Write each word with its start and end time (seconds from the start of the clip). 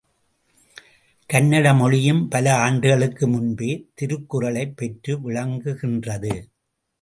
கன்னட 1.33 1.77
மொழியும் 1.77 2.27
பல 2.27 2.55
ஆண்டுகளுக்கு 2.55 3.27
முன்பே 3.27 3.87
திருக்குறளைப் 3.93 4.73
பெற்று 4.75 5.31
விளங்குகின்றது. 5.31 6.33